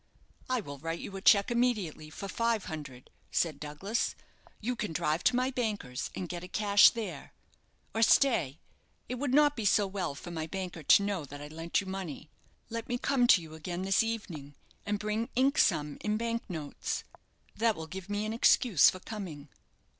[0.49, 4.15] "I will write you a cheque immediately for five hundred," said Douglas.
[4.59, 7.33] "You can drive to my banker's, and get it cashed there.
[7.93, 8.57] Or stay;
[9.07, 11.85] it would not be so well for my banker to know that I lent you
[11.85, 12.31] money.
[12.67, 14.55] Let me come again to you this evening,
[14.87, 17.03] and bring ink sum in bank notes.
[17.55, 19.49] That will give me an excuse for coming."